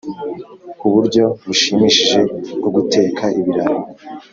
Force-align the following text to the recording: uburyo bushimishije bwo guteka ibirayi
uburyo 0.87 1.23
bushimishije 1.43 2.19
bwo 2.57 2.69
guteka 2.75 3.23
ibirayi 3.39 3.81